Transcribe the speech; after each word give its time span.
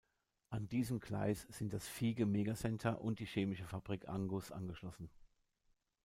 An 0.49 0.67
diesem 0.67 0.99
Gleis 0.99 1.41
sind 1.51 1.73
das 1.73 1.87
Fiege-Megacenter 1.87 3.01
und 3.01 3.19
die 3.19 3.27
Chemische 3.27 3.65
Fabrik 3.65 4.09
Angus 4.09 4.51
angeschlossen. 4.51 5.11